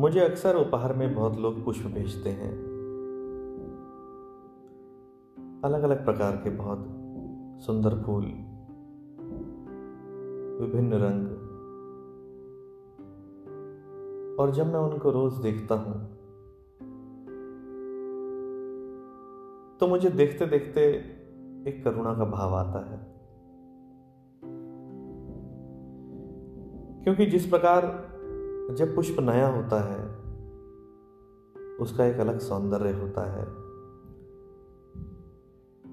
[0.00, 2.52] मुझे अक्सर उपहार में बहुत लोग पुष्प भेजते हैं।
[5.64, 6.86] अलग अलग प्रकार के बहुत
[7.62, 8.24] सुंदर फूल,
[10.60, 11.26] विभिन्न रंग।
[14.38, 15.94] और जब मैं उनको रोज देखता हूँ
[19.78, 20.80] तो मुझे देखते देखते
[21.70, 22.98] एक करुणा का भाव आता है।
[27.04, 28.10] क्योंकि जिस प्रकार
[28.74, 30.20] जब पुष्प नया होता है,
[31.76, 33.46] उसका एक अलग सौंदर्य होता है।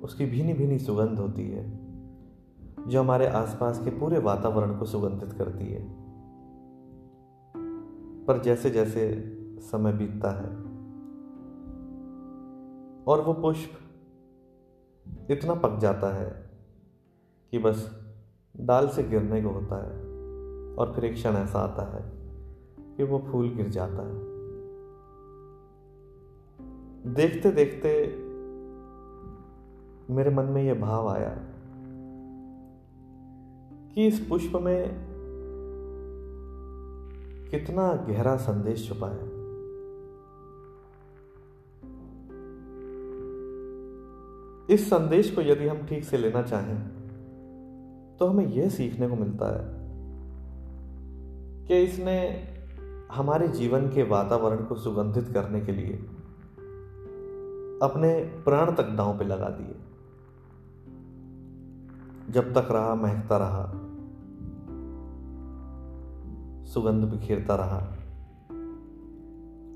[0.02, 1.88] उसकी भीनी भीनी सुगंध होती है,
[2.88, 5.88] जो हमारे आसपास के पूरे वातावरण को सुगंधित करती है।
[8.26, 9.22] पर जैसे जैसे
[9.60, 10.50] समय बीतता है,
[13.04, 13.70] और वो पुष्प
[15.32, 16.50] इतना पक जाता है
[17.52, 18.06] कि बस
[18.60, 20.02] डाल से गिरने को होता है,
[20.76, 22.17] और फिर एक क्षण ऐसा आता है।
[22.98, 24.38] कि वो फूल गिर जाता है।
[27.14, 28.08] देखते देखते
[30.14, 31.38] मेरे मन में यह भाव आया
[33.96, 35.08] कि इस पुष्प में
[37.52, 39.38] कितना गहरा संदेश छुपा है।
[44.70, 46.80] इस संदेश को यदि हम ठीक से लेना चाहें
[48.18, 49.78] तो हमें यह सीखने को मिलता है
[51.68, 52.18] कि इसने
[53.12, 55.94] हमारे जीवन के वातावरण को सुगंधित करने के लिए
[57.82, 59.76] अपने प्राण तक दांव पे लगा दिए।
[62.30, 63.66] जब तक रहा, महकता रहा,
[66.66, 67.78] सुगंध बिखेरता रहा,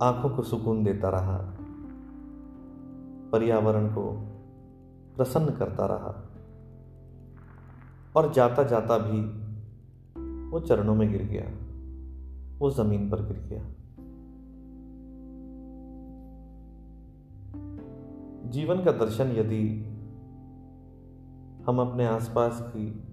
[0.08, 1.38] आँखों को सुकून देता रहा,
[3.32, 4.28] पर्यावरण को
[5.18, 6.30] प्रसन्न करता रहा
[8.16, 9.22] और जाता जाता भी
[10.50, 11.71] वो चरणों में गिर गया।
[12.62, 13.64] वो ज़मीन पर गिर गया।
[18.50, 19.86] जीवन का दर्शन यदि
[21.68, 23.04] हम अपने आसपास की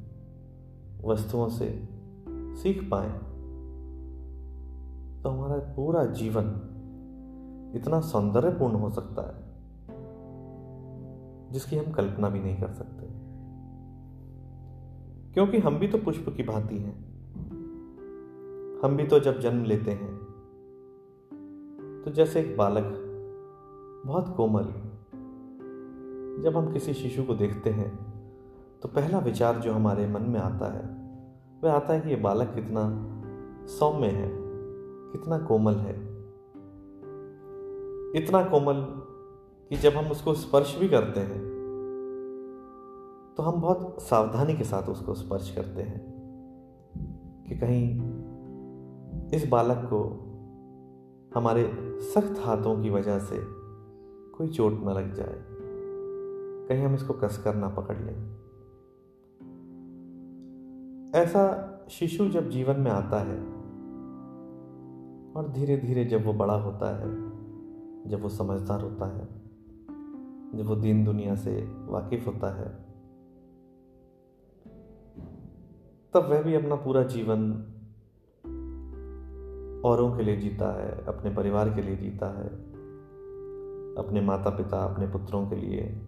[1.04, 1.88] वस्तुओं से
[2.28, 3.08] सीख पाए
[5.22, 6.47] तो हमारा पूरा जीवन
[7.76, 9.44] इतना सौंदर्यपूर्ण हो सकता है,
[11.53, 13.06] जिसकी हम कल्पना भी नहीं कर सकते।
[15.32, 17.07] क्योंकि हम भी तो पुष्प की भांति हैं।
[18.82, 20.16] हम भी तो जब जन्म लेते हैं।
[22.04, 22.84] तो जैसे एक बालक,
[24.06, 24.64] बहुत कोमल,
[26.42, 27.90] जब हम किसी शिशु को देखते हैं
[28.82, 30.84] तो पहला विचार जो हमारे मन में आता है,
[31.64, 32.82] वह आता है कि यह बालक कितना
[33.66, 34.30] सौम्य है,
[35.12, 35.96] कितना कोमल है।
[38.16, 38.84] इतना कोमल
[39.70, 41.40] कि जब हम उसको स्पर्श भी करते हैं
[43.36, 46.00] तो हम बहुत सावधानी के साथ उसको स्पर्श करते हैं
[47.48, 48.17] कि कहीं
[49.34, 50.24] इस बालक को
[51.34, 53.36] हमारे सख्त हाथों की वजह से
[54.32, 55.44] कोई चोट न लग जाए।
[56.68, 58.38] कहीं हम इसको कसकर ना पकड़ लें।
[61.14, 63.40] ऐसा शिशु जब जीवन में आता है
[65.32, 67.14] और धीरे धीरे जब वो बड़ा होता है,
[68.10, 69.28] जब वो समझदार होता है,
[70.58, 72.88] जब वो दीन दुनिया से वाकिफ होता है,
[76.14, 77.64] तब वह भी अपना पूरा जीवन
[79.84, 82.48] औरों के लिए जीता है, अपने परिवार के लिए जीता है,
[83.94, 86.06] अपने माता पिता अपने पुत्रों के लिए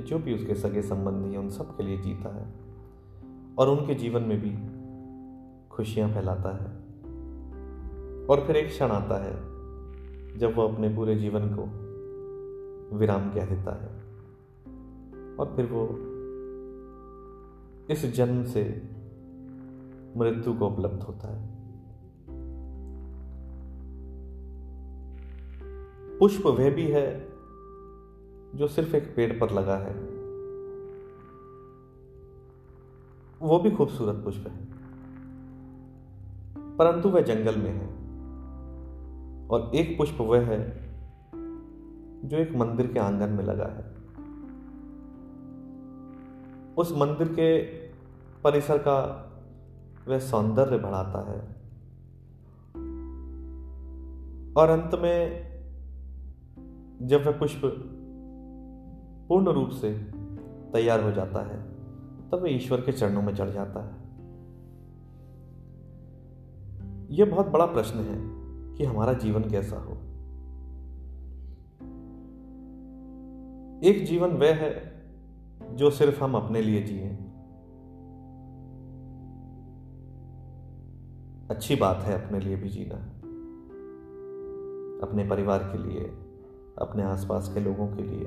[0.00, 2.54] जो भी उसके सगे संबंधी हैं, उन सब के लिए जीता है।
[3.58, 4.82] और उनके जीवन में भी
[5.68, 6.76] खुशियाँ फैलाता है।
[8.26, 9.32] और फिर एक क्षण आता है,
[10.38, 11.62] जब वो अपने पूरे जीवन को
[12.96, 13.88] विराम कह देता है।
[15.36, 15.88] और फिर वो
[17.90, 18.90] इस जन्म से
[20.16, 21.61] मृत्यु को उपलब्ध होता है।
[26.22, 27.28] पुष्प वह भी है
[28.54, 29.94] जो सिर्फ़ एक पेड़ पर लगा है।
[33.40, 34.66] वो भी खूबसूरत पुष्प है।
[36.76, 37.86] परंतु वह जंगल में है
[39.48, 40.90] और एक पुष्प वह है
[42.28, 43.96] जो एक मंदिर के आँगन में लगा है।
[46.74, 47.62] उस मंदिर के
[48.44, 49.28] परिसर का
[50.08, 51.40] वह सौंदर्य बढ़ाता है
[54.56, 55.51] और अंत में
[57.02, 57.60] जब वह पुष्प
[59.28, 59.98] पूर्ण रूप से
[60.72, 61.62] तैयार हो जाता है,
[62.30, 64.02] तब वह ईश्वर के चरणों में चढ़ जाता है।
[67.10, 68.20] यह बहुत बड़ा प्रश्न है
[68.74, 69.92] कि हमारा जीवन कैसा हो।
[73.84, 74.92] एक जीवन वह है
[75.76, 77.08] जो सिर्फ़ हम अपने लिए जिए।
[81.50, 82.96] अच्छी बात है अपने लिए भी जीना।
[85.06, 86.21] अपने परिवार के लिए
[86.78, 88.26] अपने आसपास के लोगों के लिए।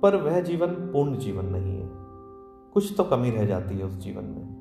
[0.00, 1.90] पर वह जीवन पूर्ण जीवन नहीं है।
[2.74, 4.60] कुछ तो कमी रह जाती है उस जीवन में।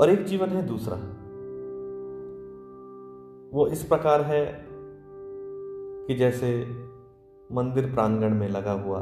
[0.00, 0.96] और एक जीवन है दूसरा।
[3.58, 4.66] वो इस प्रकार है
[6.06, 6.66] कि जैसे
[7.52, 9.00] मंदिर प्रांगण में लगा हुआ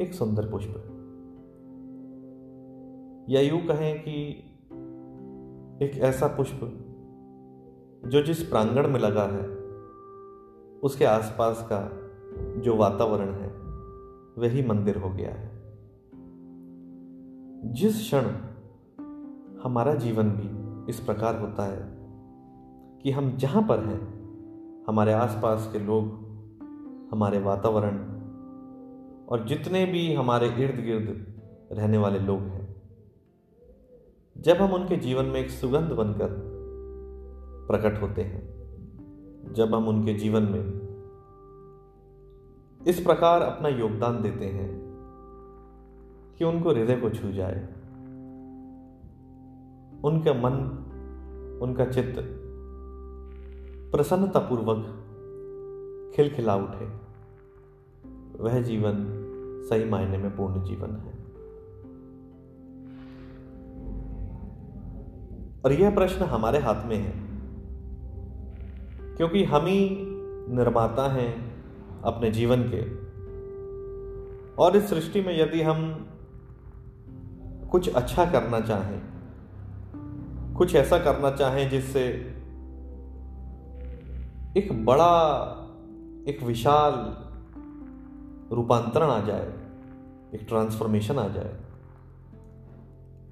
[0.00, 0.88] एक सुंदर पुष्प।
[3.28, 4.22] या यूँ कहें कि
[5.84, 6.88] एक ऐसा पुष्प
[8.02, 9.48] जो जिस प्रांगण में लगा है,
[10.80, 11.80] उसके आसपास का
[12.60, 13.48] जो वातावरण है,
[14.38, 15.62] वही मंदिर हो गया है।
[17.72, 18.24] जिस क्षण
[19.62, 21.82] हमारा जीवन भी इस प्रकार होता है
[23.02, 24.12] कि हम जहाँ पर हैं,
[24.88, 26.04] हमारे आसपास के लोग,
[27.12, 27.98] हमारे वातावरण
[29.26, 31.40] और जितने भी हमारे इर्द गिर्द
[31.72, 32.82] रहने वाले लोग हैं,
[34.38, 36.51] जब हम उनके जीवन में एक सुगंध बनकर
[37.72, 38.52] प्रकट होते हैं।
[39.52, 40.82] जब हम उनके जीवन में
[42.86, 44.82] इस प्रकार अपना योगदान देते हैं
[46.38, 47.68] कि उनको हृदय को छू जाए,
[50.04, 50.78] उनका मन,
[51.62, 52.16] उनका चित्त
[53.92, 54.98] प्रसन्नतापूर्वक
[56.16, 56.86] खिलखिला उठे,
[58.42, 58.94] वह जीवन
[59.70, 61.22] सही मायने में पूर्ण जीवन है।
[65.64, 67.31] और यह प्रश्न हमारे हाथ में है।
[69.16, 69.88] क्योंकि हम ही
[70.48, 71.30] निर्माता हैं
[72.04, 72.82] अपने जीवन के।
[74.56, 75.80] और इस सृष्टि में यदि हम
[77.72, 79.00] कुछ अच्छा करना चाहें,
[80.56, 82.04] कुछ ऐसा करना चाहें जिससे
[84.56, 85.14] एक बड़ा,
[86.28, 86.92] एक विशाल
[88.52, 89.52] रूपांतरण आ जाए,
[90.34, 91.56] एक ट्रांसफॉर्मेशन आ जाए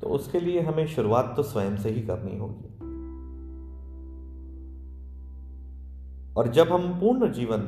[0.00, 2.69] तो उसके लिए हमें शुरुआत तो स्वयं से ही करनी होगी।
[6.36, 7.58] और जब हम पूर्ण जीवन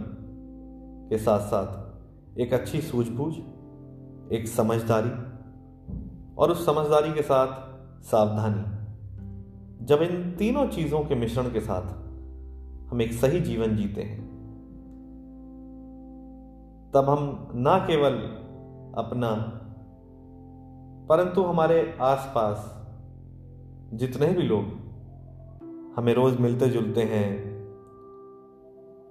[1.11, 3.35] के साथ साथ एक अच्छी सूझबूझ,
[4.33, 5.11] एक समझदारी
[6.39, 7.47] और उस समझदारी के साथ
[8.03, 8.83] सावधानी,
[9.85, 11.83] जब इन तीनों चीज़ों के मिश्रण के साथ
[12.91, 14.33] हम एक सही जीवन जीते हैं,
[16.95, 18.13] तब हम ना केवल
[18.99, 19.59] अपना,
[21.09, 22.89] परंतु हमारे आसपास
[23.95, 24.65] जितने भी लोग
[25.97, 27.52] हमें रोज मिलते जुलते हैं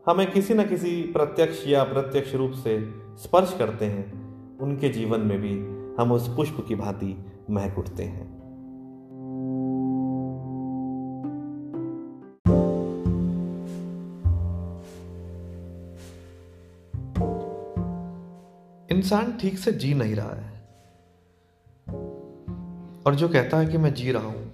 [0.05, 4.21] हमें किसी न किसी प्रत्यक्ष या अप्रत्यक्ष रूप से स्पर्श करते हैं।
[4.57, 5.51] उनके जीवन में भी
[6.01, 8.41] हम उस पुष्प की भांति महक उठते हैं।
[18.91, 20.69] इंसान ठीक से जी नहीं रहा है।
[23.05, 24.51] और जो कहता है कि मैं जी रहा हूँ,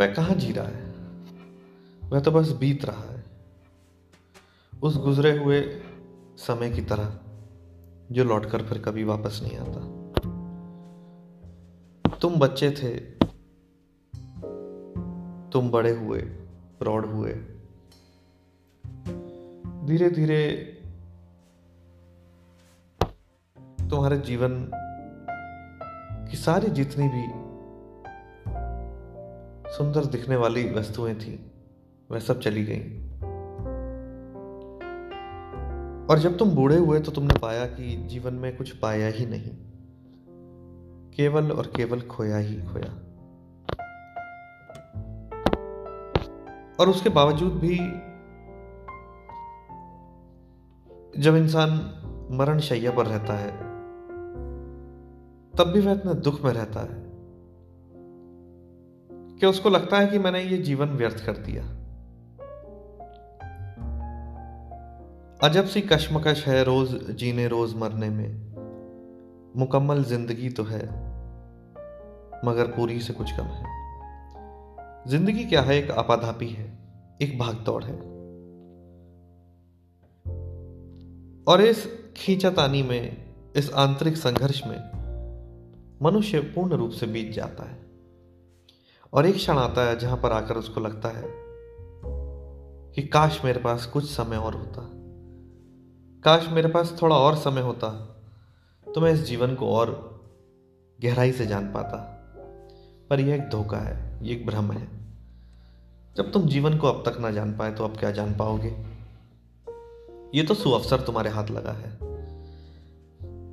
[0.00, 0.94] वह कहाँ जी रहा है?
[2.10, 3.17] वह तो बस बीत रहा है।
[4.82, 5.60] उस गुजरे हुए
[6.36, 7.18] समय की तरह
[8.12, 9.80] जो लौटकर फिर कभी वापस नहीं आता।
[12.18, 12.94] तुम बच्चे थे,
[15.50, 16.20] तुम बड़े हुए,
[16.78, 17.32] प्रौढ़ हुए।
[19.84, 20.40] धीरे धीरे
[23.90, 24.70] तुम्हारे जीवन
[26.30, 27.26] की सारी जितनी भी
[29.72, 31.50] सुंदर दिखने वाली वस्तुएँ थी,
[32.10, 33.08] वह सब चली गई।
[36.10, 39.50] और जब तुम बूढ़े हुए तो तुमने पाया कि जीवन में कुछ पाया ही नहीं।
[41.10, 43.04] केवल और केवल खोया ही खोया।
[46.80, 47.76] और उसके बावजूद भी
[51.22, 51.70] जब इंसान
[52.30, 53.52] मरण शैया पर रहता है,
[55.58, 57.08] तब भी वह इतने दुख में रहता है
[59.38, 61.77] कि उसको लगता है कि मैंने ये जीवन व्यर्थ कर दिया।
[65.44, 68.54] अजब सी कश्मकश है रोज जीने रोज मरने में।
[69.56, 70.80] मुकम्मल ज़िंदगी तो है,
[72.44, 73.64] मगर पूरी से कुछ कम है।
[75.08, 75.76] ज़िंदगी क्या है?
[75.76, 76.66] एक आपाधापी है,
[77.22, 77.94] एक भागदौड़ है।
[81.44, 83.16] और इस खींचातानी में,
[83.56, 84.78] इस आंतरिक संघर्ष में,
[86.02, 87.80] मनुष्य पूर्ण रूप से बीत जाता है।
[89.12, 91.24] और एक क्षण आता है जहाँ पर आकर उसको लगता है
[92.94, 94.94] कि काश मेरे पास कुछ समय और होता।
[96.24, 97.88] काश मेरे पास थोड़ा और समय होता
[98.94, 99.90] तो मैं इस जीवन को और
[101.02, 101.96] गहराई से जान पाता।
[103.10, 104.88] पर यह एक धोखा है ये एक भ्रम है।
[106.16, 108.76] जब तुम जीवन को अब तक ना जान पाए तो अब क्या जान पाओगे?
[110.34, 111.96] ये तो सुअवसर तुम्हारे हाथ लगा है।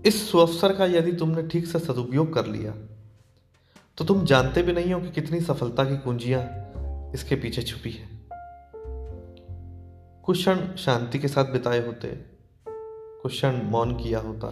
[0.04, 2.74] इस सुअवसर का यदि तुमने ठीक से सदुपयोग कर लिया
[3.98, 6.42] तो तुम जानते भी नहीं हो कि कितनी सफलता की कुंजियाँ
[7.14, 8.10] इसके पीछे छुपी है।
[10.24, 12.35] कुछ क्षण शांति के साथ बिताए होते
[13.28, 14.50] क्षण मौन किया होता।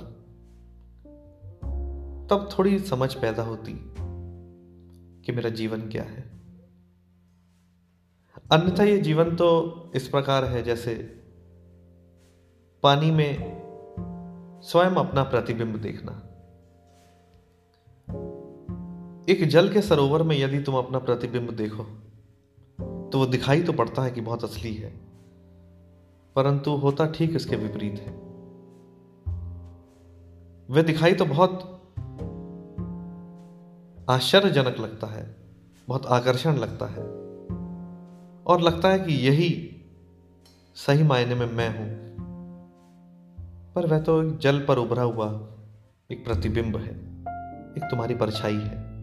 [2.29, 3.73] तब थोड़ी समझ पैदा होती
[5.25, 6.23] कि मेरा जीवन क्या है।
[8.51, 9.49] अन्यथा ये जीवन तो
[9.95, 10.93] इस प्रकार है जैसे
[12.83, 16.11] पानी में स्वयं अपना प्रतिबिंब देखना।
[19.29, 21.83] एक जल के सरोवर में यदि तुम अपना प्रतिबिंब देखो
[23.09, 24.89] तो वो दिखाई तो पड़ता है कि बहुत असली है,
[26.35, 28.32] परंतु होता ठीक इसके विपरीत है।
[30.73, 31.81] वह दिखाई तो बहुत
[34.09, 35.35] आश्चर्यजनक लगता है,
[35.87, 37.03] बहुत आकर्षण लगता है।
[38.43, 39.75] और लगता है कि यही
[40.75, 42.03] सही मायने में मैं हूँ।
[43.75, 45.49] पर वह तो एक जल पर उभरा हुआ
[46.11, 46.95] एक प्रतिबिंब है,
[47.77, 48.93] एक तुम्हारी परछाई है।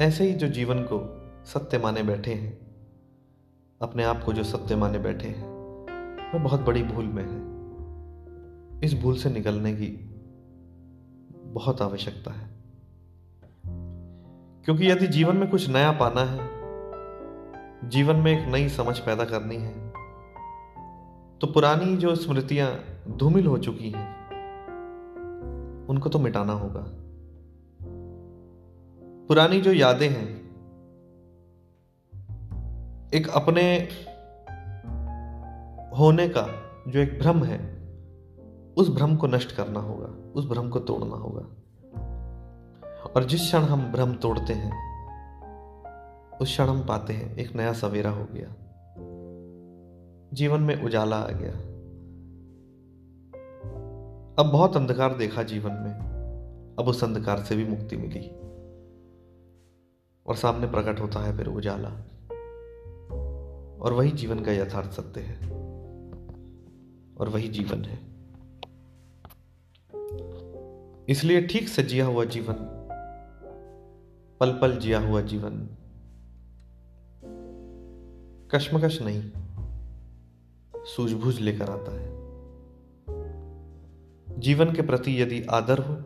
[0.00, 2.58] ऐसे ही जो जीवन को सत्य माने बैठे हैं,
[3.82, 5.48] अपने आप को जो सत्य माने बैठे हैं,
[6.34, 7.55] वह बहुत बड़ी भूल में है।
[8.84, 9.86] इस भूल से निकलने की
[11.46, 12.50] बहुत आवश्यकता है।
[14.64, 16.48] क्योंकि यदि जीवन में कुछ नया पाना है,
[17.88, 19.86] जीवन में एक नई समझ पैदा करनी है
[21.38, 24.16] तो पुरानी जो स्मृतियाँ धूमिल हो चुकी हैं,
[25.86, 26.84] उनको तो मिटाना होगा।
[29.28, 30.46] पुरानी जो यादें हैं,
[33.14, 33.78] एक अपने
[35.98, 36.46] होने का
[36.88, 37.75] जो एक भ्रम है
[38.76, 41.48] उस भ्रम को नष्ट करना होगा, उस भ्रम को तोड़ना होगा।
[43.16, 44.96] और जिस क्षण हम भ्रम तोड़ते हैं,
[46.38, 48.54] उस क्षण हम पाते हैं, एक नया सवेरा हो गया।
[50.32, 51.52] जीवन में उजाला आ गया।
[54.38, 55.94] अब बहुत अंधकार देखा जीवन में,
[56.78, 58.30] अब उस अंधकार से भी मुक्ति मिली।
[60.26, 61.88] और सामने प्रकट होता है फिर उजाला।
[63.82, 65.50] और वही जीवन का यथार्थ सत्य है।
[67.16, 68.15] और वही जीवन है।
[71.08, 72.54] इसलिए ठीक से जिया हुआ जीवन
[74.40, 75.68] पल पल जिया हुआ जीवन,
[78.50, 79.32] कश्मकश नहीं,
[80.84, 82.08] सूझबूझ लेकर आता है।
[84.40, 85.96] जीवन के प्रति यदि आदर हो,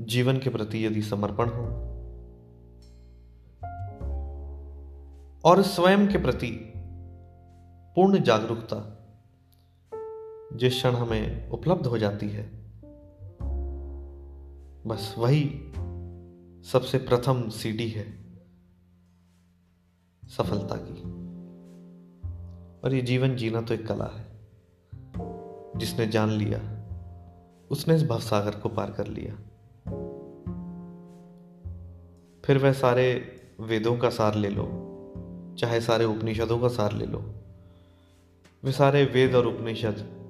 [0.00, 1.64] जीवन के प्रति यदि समर्पण हो,
[5.44, 6.72] और स्वयं के प्रति
[7.96, 8.98] पूर्ण जागरूकता,
[10.56, 12.61] जिस क्षण हमें उपलब्ध हो जाती है
[14.86, 15.44] बस वही
[16.62, 18.24] सबसे प्रथम सीढ़ी है
[20.28, 21.02] सफलता की।
[22.84, 24.32] और ये जीवन जीना तो एक कला है।
[25.76, 26.58] जिसने जान लिया,
[27.70, 29.34] उसने इस भवसागर को पार कर लिया।
[32.44, 34.68] फिर वह सारे वेदों का सार ले लो,
[35.58, 37.34] चाहे सारे उपनिषदों का सार ले लो।
[38.64, 40.22] वे सारे वेद और उपनिषद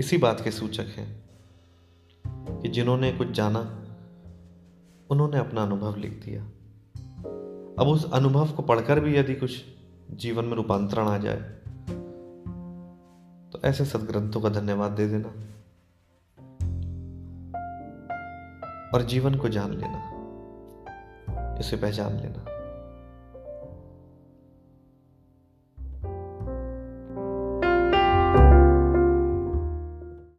[0.00, 1.21] इसी बात के सूचक हैं।
[2.50, 3.60] कि जिन्होंने कुछ जाना,
[5.10, 6.42] उन्होंने अपना अनुभव लिख दिया।
[7.78, 9.56] अब उस अनुभव को पढ़कर भी यदि कुछ
[10.10, 11.40] जीवन में रूपांतरण आ जाए
[13.52, 15.28] तो ऐसे सदग्रंथों का धन्यवाद दे देना
[18.94, 22.51] और जीवन को जान लेना, इसे पहचान लेना।